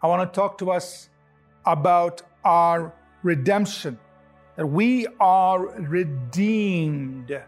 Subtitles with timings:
[0.00, 1.08] I want to talk to us
[1.66, 3.98] about our redemption,
[4.56, 7.40] that we are redeemed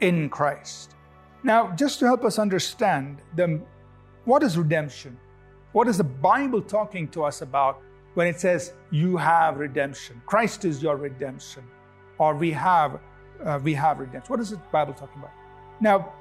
[0.00, 0.94] in Christ.
[1.42, 3.60] Now, just to help us understand the,
[4.24, 5.18] what is redemption?
[5.72, 7.82] What is the Bible talking to us about
[8.14, 10.22] when it says you have redemption?
[10.24, 11.64] Christ is your redemption,
[12.18, 13.00] or we have
[13.44, 14.30] uh, we have redemption.
[14.30, 15.32] What is the Bible talking about?
[15.80, 16.14] Now,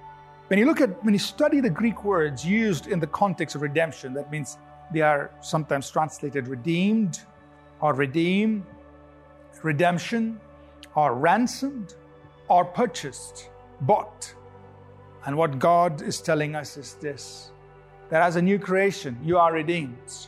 [0.47, 3.61] when you look at when you study the Greek words used in the context of
[3.61, 4.57] redemption, that means
[4.93, 7.19] they are sometimes translated redeemed,
[7.81, 8.65] or redeem,
[9.61, 10.39] redemption,
[10.95, 11.95] or ransomed,
[12.47, 13.49] or purchased,
[13.81, 14.33] bought.
[15.25, 17.51] And what God is telling us is this
[18.09, 20.27] that as a new creation, you are redeemed.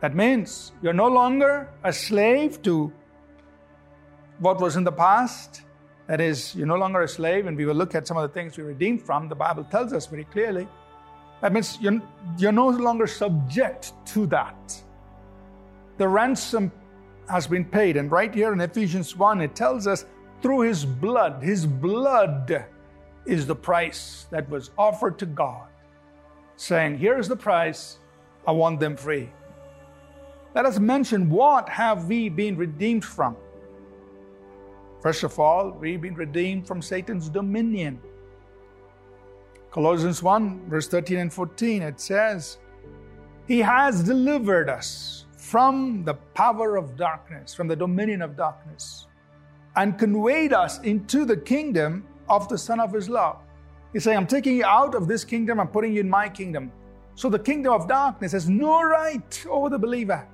[0.00, 2.92] That means you're no longer a slave to
[4.38, 5.62] what was in the past.
[6.06, 8.32] That is, you're no longer a slave, and we will look at some of the
[8.32, 9.28] things we redeemed from.
[9.28, 10.68] The Bible tells us very clearly.
[11.40, 12.00] That means you're,
[12.38, 14.82] you're no longer subject to that.
[15.96, 16.70] The ransom
[17.28, 17.96] has been paid.
[17.96, 20.04] And right here in Ephesians 1, it tells us
[20.42, 22.66] through his blood, his blood
[23.26, 25.68] is the price that was offered to God,
[26.56, 27.98] saying, Here's the price,
[28.46, 29.30] I want them free.
[30.54, 33.36] Let us mention what have we been redeemed from?
[35.00, 38.00] First of all, we've been redeemed from Satan's dominion.
[39.70, 42.58] Colossians 1, verse 13 and 14, it says,
[43.46, 49.06] He has delivered us from the power of darkness, from the dominion of darkness,
[49.76, 53.38] and conveyed us into the kingdom of the Son of His love.
[53.92, 56.72] He's saying, I'm taking you out of this kingdom, I'm putting you in my kingdom.
[57.14, 60.26] So the kingdom of darkness has no right over the believer.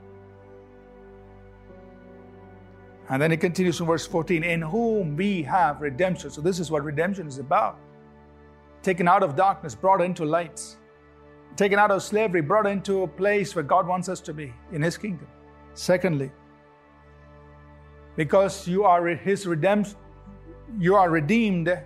[3.09, 6.31] And then it continues in verse 14, in whom we have redemption.
[6.31, 7.79] So this is what redemption is about.
[8.87, 10.61] Taken out of darkness, brought into light
[11.57, 14.83] taken out of slavery, brought into a place where God wants us to be in
[14.83, 15.27] His kingdom.
[15.75, 16.31] Secondly,
[18.15, 19.97] because you are His redemption,
[20.79, 21.77] you are redeemed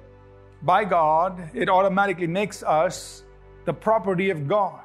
[0.62, 3.24] by God, it automatically makes us
[3.64, 4.82] the property of God,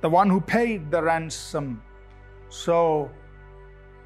[0.00, 1.82] the one who paid the ransom.
[2.48, 3.10] So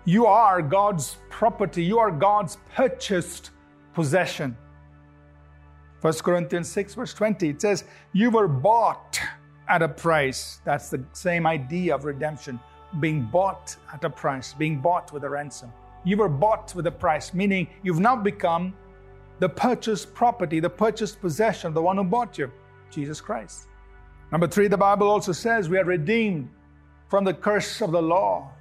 [0.04, 3.50] you are God's property, you are God's purchased
[3.94, 4.56] possession.
[6.06, 9.18] 1 Corinthians 6, verse 20, it says, You were bought
[9.68, 10.60] at a price.
[10.64, 12.60] That's the same idea of redemption
[13.00, 15.72] being bought at a price, being bought with a ransom.
[16.04, 18.72] You were bought with a price, meaning you've now become
[19.40, 22.52] the purchased property, the purchased possession, the one who bought you,
[22.88, 23.66] Jesus Christ.
[24.30, 26.48] Number three, the Bible also says we are redeemed
[27.08, 28.52] from the curse of the law.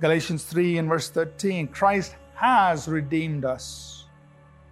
[0.00, 4.06] Galatians 3 and verse 13 Christ has redeemed us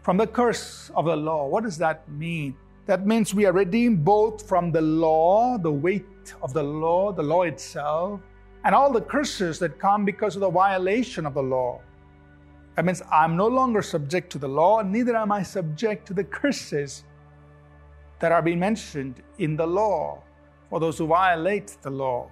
[0.08, 1.46] from the curse of the law.
[1.46, 2.56] What does that mean?
[2.86, 7.22] That means we are redeemed both from the law, the weight of the law, the
[7.22, 8.18] law itself,
[8.64, 11.82] and all the curses that come because of the violation of the law.
[12.74, 16.24] That means I'm no longer subject to the law, neither am I subject to the
[16.24, 17.04] curses
[18.18, 20.22] that are being mentioned in the law
[20.70, 22.30] for those who violate the law.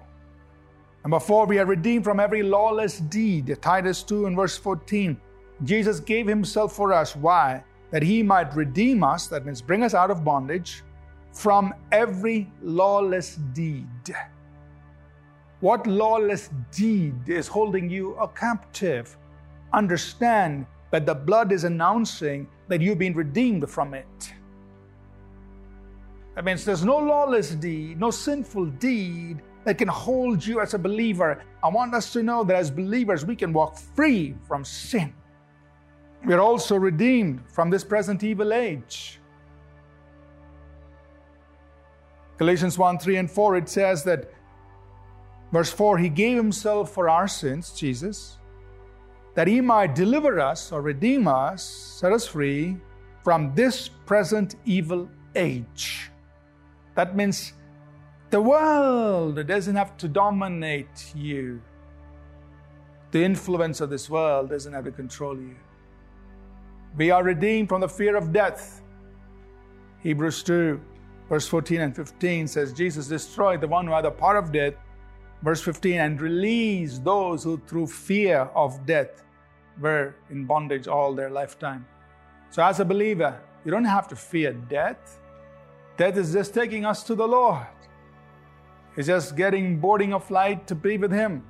[1.03, 3.55] Number four, we are redeemed from every lawless deed.
[3.61, 5.21] Titus 2 and verse 14.
[5.63, 7.15] Jesus gave himself for us.
[7.15, 7.63] Why?
[7.91, 10.83] that he might redeem us, that means bring us out of bondage,
[11.31, 13.87] from every lawless deed.
[15.59, 19.17] What lawless deed is holding you a captive?
[19.73, 24.33] Understand that the blood is announcing that you've been redeemed from it.
[26.35, 30.79] That means there's no lawless deed, no sinful deed that can hold you as a
[30.79, 31.43] believer.
[31.63, 35.13] I want us to know that as believers, we can walk free from sin.
[36.25, 39.19] We are also redeemed from this present evil age.
[42.37, 44.31] Galatians 1 3 and 4, it says that,
[45.51, 48.37] verse 4, He gave Himself for our sins, Jesus,
[49.33, 52.77] that He might deliver us or redeem us, set us free
[53.23, 56.11] from this present evil age.
[56.95, 57.53] That means
[58.29, 61.61] the world doesn't have to dominate you.
[63.11, 65.55] The influence of this world doesn't have to control you.
[66.97, 68.81] We are redeemed from the fear of death.
[69.99, 70.81] Hebrews 2,
[71.29, 74.73] verse 14 and 15 says, Jesus destroyed the one who had the power of death.
[75.43, 79.23] Verse 15, and released those who through fear of death
[79.79, 81.85] were in bondage all their lifetime.
[82.49, 85.19] So, as a believer, you don't have to fear death.
[85.97, 87.67] Death is just taking us to the Lord.
[88.95, 91.43] It's just getting boarding a flight to be with Him.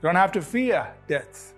[0.00, 1.55] You don't have to fear death.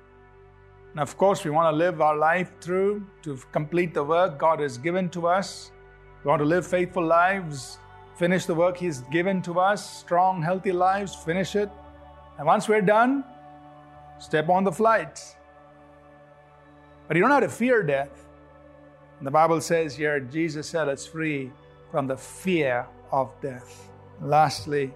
[0.99, 4.59] And of course, we want to live our life through to complete the work God
[4.59, 5.71] has given to us.
[6.25, 7.79] We want to live faithful lives
[8.19, 11.71] finish the work He's given to us, strong, healthy lives, finish it.
[12.37, 13.25] And once we're done,
[14.19, 15.21] step on the flight.
[17.07, 18.27] But you don't have to fear death.
[19.19, 21.53] And the Bible says here, Jesus set us free
[21.93, 23.89] from the fear of death.
[24.21, 24.93] Lastly,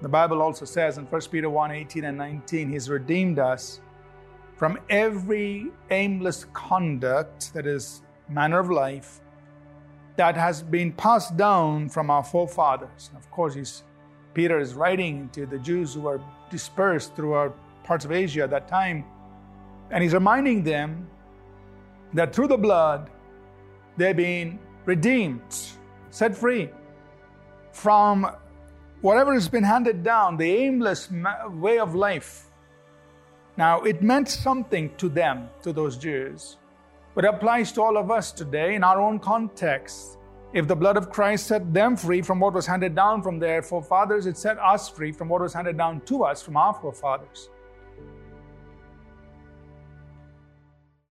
[0.00, 3.80] the Bible also says in 1 Peter 1 18 and 19, He's redeemed us
[4.64, 8.00] from every aimless conduct, that is,
[8.30, 9.20] manner of life,
[10.16, 13.10] that has been passed down from our forefathers.
[13.14, 13.82] Of course,
[14.32, 18.66] Peter is writing to the Jews who were dispersed throughout parts of Asia at that
[18.66, 19.04] time.
[19.90, 21.10] And he's reminding them
[22.14, 23.10] that through the blood,
[23.98, 25.42] they've been redeemed,
[26.08, 26.70] set free
[27.72, 28.34] from
[29.02, 31.10] whatever has been handed down, the aimless
[31.50, 32.46] way of life.
[33.56, 36.56] Now, it meant something to them, to those Jews,
[37.14, 40.18] but it applies to all of us today in our own context.
[40.52, 43.62] If the blood of Christ set them free from what was handed down from their
[43.62, 47.50] forefathers, it set us free from what was handed down to us from our forefathers.